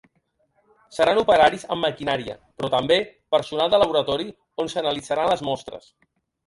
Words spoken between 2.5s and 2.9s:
però